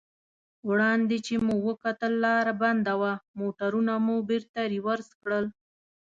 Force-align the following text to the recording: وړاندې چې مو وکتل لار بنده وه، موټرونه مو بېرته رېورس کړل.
وړاندې 0.69 1.17
چې 1.25 1.33
مو 1.45 1.55
وکتل 1.67 2.13
لار 2.25 2.47
بنده 2.61 2.93
وه، 3.01 3.13
موټرونه 3.39 3.93
مو 4.05 4.15
بېرته 4.29 4.59
رېورس 4.73 5.09
کړل. 5.21 5.45